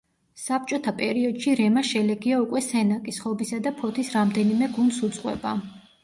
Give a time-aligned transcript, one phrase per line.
[0.43, 5.53] საბჭოთა პერიოდში რემა შელეგია უკვე სენაკის, ხობისა და ფოთის რამდენიმე გუნდს უძღვება.